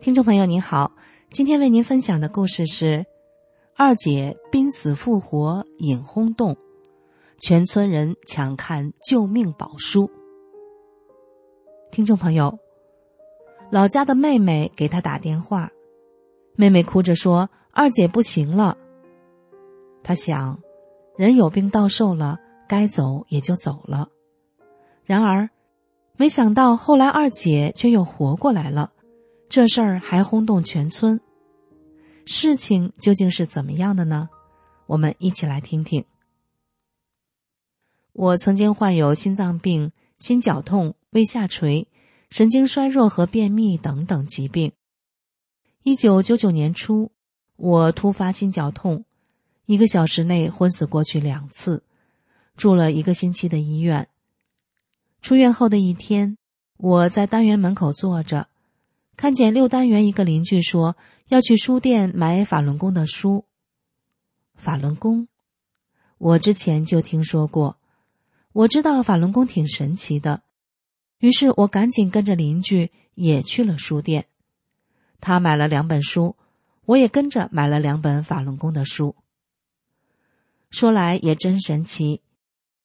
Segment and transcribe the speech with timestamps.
[0.00, 0.92] 听众朋友您好，
[1.30, 3.04] 今天为您分享的故事是：
[3.76, 6.56] 二姐濒死复活引轰动，
[7.40, 10.08] 全村人抢看救命宝书。
[11.90, 12.60] 听众朋友，
[13.72, 15.72] 老家的妹妹给他打电话，
[16.54, 18.78] 妹妹哭着说：“二姐不行了。”
[20.04, 20.60] 他想，
[21.16, 22.38] 人有病到寿了，
[22.68, 24.10] 该走也就走了。
[25.04, 25.50] 然而，
[26.16, 28.92] 没想到后来二姐却又活过来了。
[29.48, 31.18] 这事儿还轰动全村，
[32.26, 34.28] 事情究竟是怎么样的呢？
[34.86, 36.04] 我们一起来听听。
[38.12, 41.88] 我曾经患有心脏病、心绞痛、胃下垂、
[42.30, 44.72] 神经衰弱和便秘等等疾病。
[45.82, 47.10] 一九九九年初，
[47.56, 49.06] 我突发心绞痛，
[49.64, 51.82] 一个小时内昏死过去两次，
[52.54, 54.08] 住了一个星期的医院。
[55.22, 56.36] 出院后的一天，
[56.76, 58.48] 我在单元门口坐着。
[59.18, 63.46] 看见六单元一个邻居说要去书店买法轮功的书。
[64.54, 65.26] 法轮功，
[66.18, 67.78] 我之前就听说过，
[68.52, 70.42] 我知道法轮功挺神奇的，
[71.18, 74.26] 于是我赶紧跟着邻居也去了书店。
[75.20, 76.36] 他买了两本书，
[76.84, 79.16] 我也跟着买了两本法轮功的书。
[80.70, 82.22] 说来也真神奇，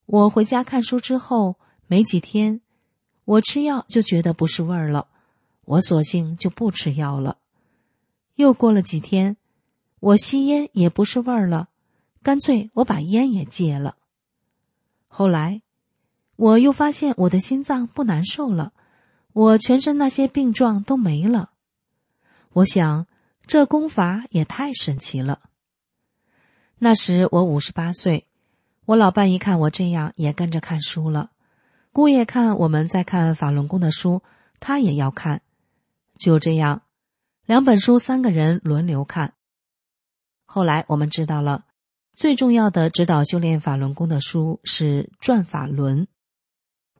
[0.06, 2.60] 我回家看书之后没几天，
[3.24, 5.06] 我吃药就觉得不是味儿了。
[5.64, 7.38] 我索性就不吃药了。
[8.34, 9.36] 又过了几天，
[10.00, 11.68] 我吸烟也不是味儿了，
[12.22, 13.96] 干脆我把烟也戒了。
[15.06, 15.62] 后来，
[16.36, 18.72] 我又发现我的心脏不难受了，
[19.32, 21.50] 我全身那些病状都没了。
[22.54, 23.06] 我想，
[23.46, 25.40] 这功法也太神奇了。
[26.78, 28.26] 那时我五十八岁，
[28.86, 31.30] 我老伴一看我这样，也跟着看书了。
[31.92, 34.22] 姑爷看我们在看法轮功的书，
[34.58, 35.40] 他也要看。
[36.24, 36.80] 就这样，
[37.44, 39.34] 两本书三个人轮流看。
[40.46, 41.66] 后来我们知道了，
[42.14, 46.06] 最重要的指导修炼法轮功的书是《转法轮》。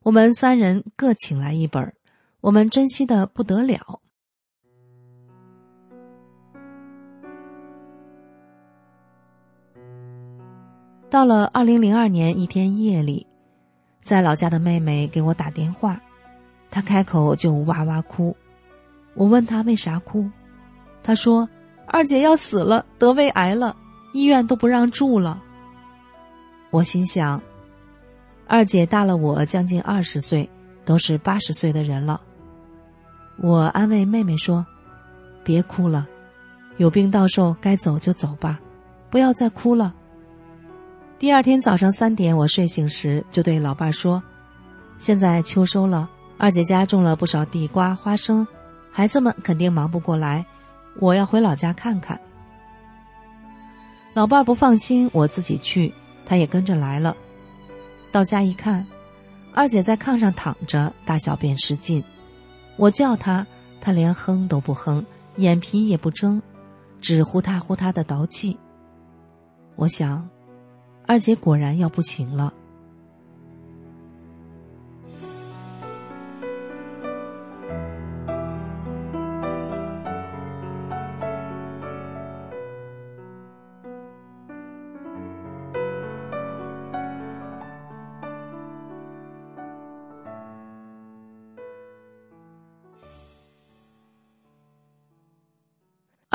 [0.03, 1.95] 我们三人各请来一本，
[2.43, 4.03] 我们珍惜的不得了。
[11.09, 13.27] 到了二零零二年一天夜里，
[14.03, 15.99] 在老家的妹妹给我打电话，
[16.71, 18.37] 她开口就哇哇哭。
[19.15, 20.29] 我问他为啥哭，
[21.03, 21.49] 他说
[21.87, 23.77] ：“二姐要死了，得胃癌了，
[24.13, 25.41] 医院都不让住了。”
[26.71, 27.41] 我心想，
[28.49, 30.51] 二姐大了我将近二十岁，
[30.85, 32.21] 都是八十岁的人了。
[33.37, 34.67] 我安慰妹妹说
[35.45, 36.07] ：“别哭了，
[36.77, 38.59] 有病到寿该走就走吧，
[39.11, 39.95] 不要再哭了。”
[41.21, 44.21] 第二天早上三点，我睡醒时就对老伴说
[44.99, 48.45] ：“现在秋收了，二姐家种了不少地瓜、花生。”
[48.97, 50.47] 孩子们肯定忙不过来，
[51.01, 52.21] 我要回老家看看。
[54.13, 55.93] 老伴儿不放心我自己去，
[56.25, 57.17] 他也跟着来了。
[58.13, 58.87] 到家一看，
[59.53, 62.05] 二姐在炕上躺着，大小便失禁。
[62.77, 63.45] 我叫她，
[63.81, 65.05] 她连哼都不哼，
[65.39, 66.41] 眼皮也不睁，
[67.01, 68.57] 只呼嗒呼嗒的倒气。
[69.75, 70.29] 我想，
[71.05, 72.55] 二姐果然要不行了。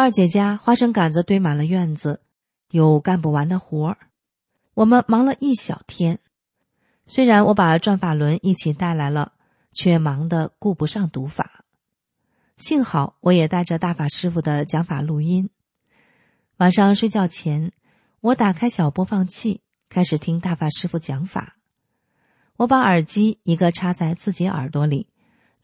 [0.01, 2.21] 二姐家花生杆子堆满了院子，
[2.69, 3.97] 有干不完的活儿。
[4.73, 6.19] 我们忙了一小天，
[7.05, 9.33] 虽然我把转法轮一起带来了，
[9.73, 11.65] 却忙得顾不上读法。
[12.55, 15.49] 幸好我也带着大法师傅的讲法录音。
[16.55, 17.73] 晚上睡觉前，
[18.21, 19.59] 我打开小播放器，
[19.89, 21.57] 开始听大法师傅讲法。
[22.55, 25.09] 我把耳机一个插在自己耳朵里，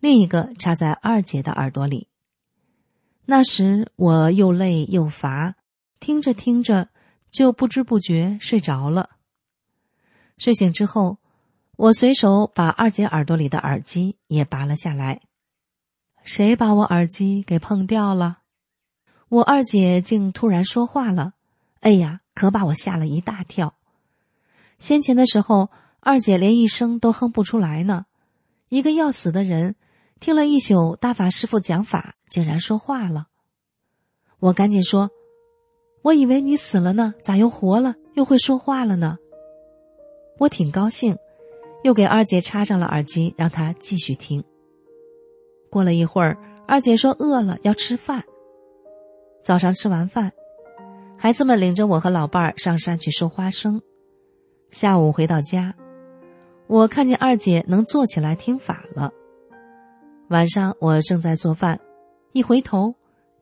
[0.01, 2.09] 另一个插在二姐的耳朵里。
[3.25, 5.55] 那时我又累又乏，
[5.99, 6.89] 听着听着
[7.31, 9.11] 就不知不觉睡着了。
[10.37, 11.17] 睡醒之后，
[11.75, 15.21] 我随手把二姐耳朵里的耳机也拔了下来。
[16.23, 18.39] 谁把我耳机给碰掉了？
[19.29, 21.33] 我二姐竟突然说话了，
[21.81, 23.75] 哎呀，可把我吓了一大跳。
[24.77, 28.05] 先前的时候，二姐连一声都哼不出来呢。
[28.69, 29.75] 一个要死的人，
[30.25, 33.27] 听了一宿大法师傅讲法，竟然说话了。
[34.39, 35.11] 我赶紧说
[36.01, 39.19] ：“我以为你死了呢，咋又活了，又会说话了呢？”
[40.41, 41.15] 我挺高兴，
[41.83, 44.43] 又给二姐插上了耳机，让她继续听。
[45.69, 46.35] 过了一会儿，
[46.67, 48.23] 二姐说饿了，要吃饭。
[49.43, 50.33] 早上吃完饭，
[51.19, 53.79] 孩子们领着我和老伴儿上山去收花生。
[54.71, 55.75] 下午回到家，
[56.65, 59.13] 我看见二姐能坐起来听法了。
[60.29, 61.79] 晚上我正在做饭，
[62.33, 62.95] 一回头，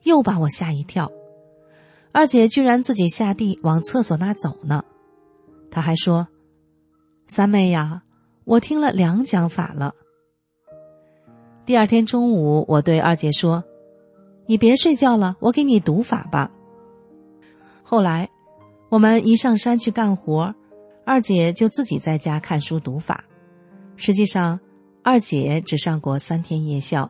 [0.03, 1.11] 又把我吓一跳。
[2.11, 4.83] 二姐居然自己下地往厕所那走呢。
[5.71, 6.27] 她还说
[7.27, 8.03] ：“三妹呀，
[8.43, 9.95] 我听了两讲法了。”
[11.65, 13.63] 第二天中午，我对二姐说。
[14.45, 16.51] 你别睡觉了，我给你读法吧。
[17.81, 18.29] 后来，
[18.89, 20.53] 我们一上山去干活，
[21.05, 23.23] 二姐就自己在家看书读法。
[23.95, 24.59] 实际上，
[25.03, 27.09] 二姐只上过三天夜校，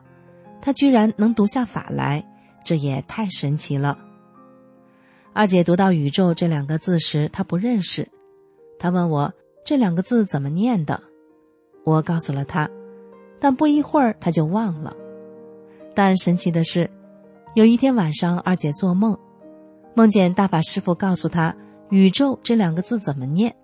[0.60, 2.26] 她居然能读下法来，
[2.64, 3.98] 这也太神奇了。
[5.32, 8.08] 二姐读到“宇宙”这两个字时，她不认识，
[8.78, 9.32] 她问我
[9.64, 11.00] 这两个字怎么念的，
[11.84, 12.68] 我告诉了她，
[13.40, 14.94] 但不一会儿她就忘了。
[15.94, 16.90] 但神奇的是。
[17.54, 19.16] 有一天晚上，二姐做梦，
[19.94, 21.54] 梦见大法师傅告诉她
[21.88, 23.54] “宇宙”这两个字怎么念。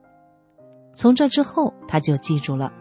[0.95, 2.73] 从这之后，她就记住了。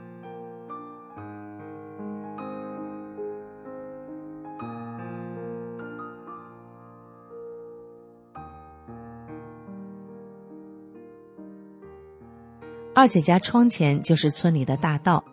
[13.00, 15.24] 二姐家窗前就是村里的大道。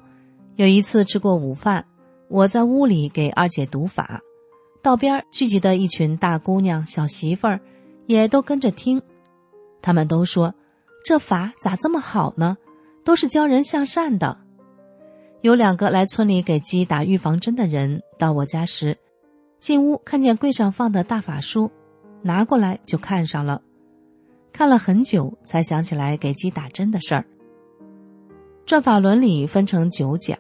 [0.55, 1.85] 有一次吃过午饭，
[2.29, 4.21] 我在屋里给二姐读法。
[4.83, 7.61] 道边聚集的一群大姑娘、小媳妇儿，
[8.07, 9.03] 也都跟着听。
[9.83, 10.55] 他们都说
[11.05, 12.57] ：“这法咋这么好呢？
[13.05, 14.39] 都是教人向善的。”
[15.43, 18.97] 有两个来村里给鸡打预防针的人到我家时，
[19.59, 21.73] 进屋看见柜上放的大法书，
[22.23, 23.61] 拿过来就看上了，
[24.53, 27.27] 看了很久才想起来给鸡打针的事儿。
[28.67, 30.37] 转法轮里分成九讲，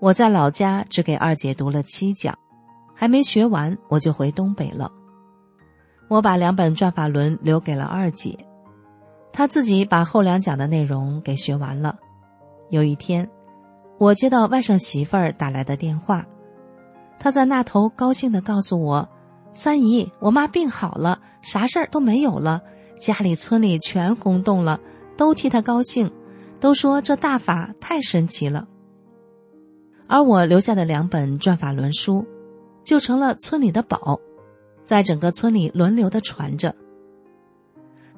[0.00, 2.34] 我在老家只给二姐读了七讲。
[2.94, 4.90] 还没学完，我就回东北了。
[6.08, 8.38] 我把两本转法轮留给了二姐，
[9.34, 11.98] 她自己把后两讲的内容给学完了。
[12.70, 13.28] 有一天，
[13.98, 16.24] 我接到外甥媳妇儿打来的电话，
[17.20, 19.06] 她在那头高兴地告诉我
[19.52, 22.62] ：“三姨，我妈病好了，啥事儿都没有了，
[22.96, 24.80] 家里村里全轰动了，
[25.18, 26.10] 都替她高兴，
[26.60, 28.68] 都说这大法太神奇了。”
[30.06, 32.26] 而我留下的两本转法轮书。
[32.84, 34.18] 就成了村里的宝，
[34.82, 36.74] 在整个村里轮流的传着。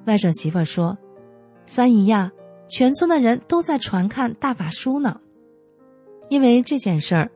[0.04, 0.96] 外甥媳妇说
[1.66, 2.31] ：“三姨呀，
[2.69, 5.20] 全村的人都在传看大法书呢。
[6.28, 7.32] 因为这件事儿，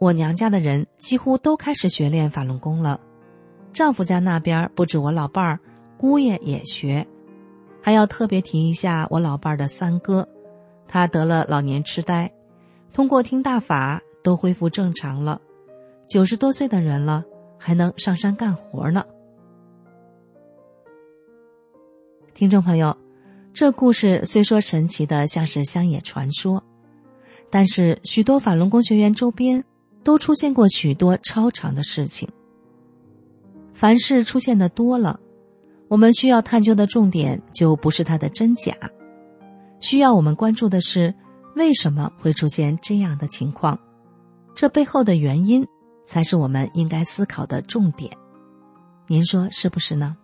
[0.00, 3.00] 我娘家的人几乎都开始学练法轮功了。
[3.72, 5.60] 丈夫家那边不止我老伴儿，
[5.96, 7.06] 姑爷也学。
[7.80, 10.28] 还要特别提一下我老伴儿的三哥，
[10.92, 12.30] 他得了老年痴呆，
[12.92, 15.40] 通过听大法都恢复正常了。”
[16.06, 17.24] 九十多岁的人了，
[17.58, 19.02] 还能上山干活呢。
[22.34, 22.94] 听众朋友，
[23.54, 26.62] 这故事虽说神奇的像是乡野传说，
[27.48, 29.64] 但是许多法轮功学员周边
[30.04, 32.28] 都出现过许多超常的事情。
[33.72, 35.18] 凡事出现的多了，
[35.88, 38.76] 我们需要探究的重点就不是它的真假，
[39.82, 41.14] 需要我们关注的是
[41.54, 43.78] 为什么会出现这样的情况，
[44.54, 45.62] 这背后的原因。
[46.04, 48.10] 才是我们应该思考的重点，
[49.06, 50.16] 您说是不是呢？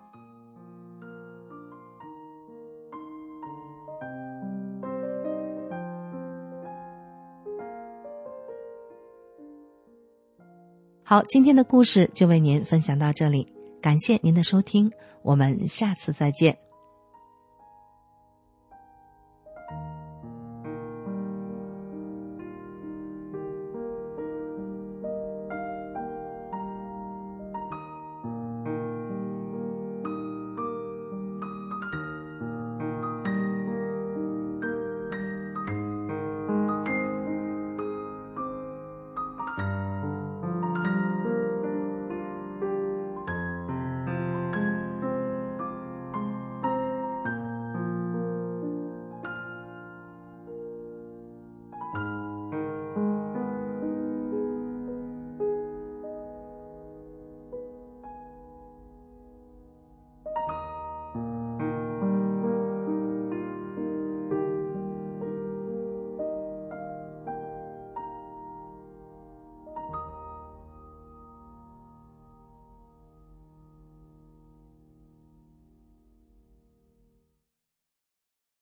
[11.04, 13.50] 好，今天的故事就为您分享到这里，
[13.80, 14.90] 感谢您的收听，
[15.22, 16.67] 我们下次再见。